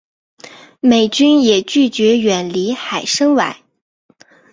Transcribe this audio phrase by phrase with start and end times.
[0.79, 3.57] 美军也拒绝远离海参崴。